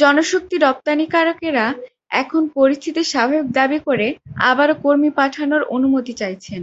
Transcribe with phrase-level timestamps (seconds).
[0.00, 1.64] জনশক্তি রপ্তানিকারকেরা
[2.22, 4.06] এখন পরিস্থিতি স্বাভাবিক দাবি করে
[4.48, 6.62] আবারও কর্মী পাঠানোর অনুমতি চাইছেন।